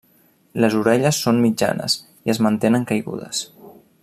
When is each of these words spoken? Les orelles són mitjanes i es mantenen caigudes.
Les 0.63 0.77
orelles 0.79 1.19
són 1.27 1.43
mitjanes 1.43 1.99
i 2.09 2.35
es 2.35 2.43
mantenen 2.49 2.89
caigudes. 2.93 3.45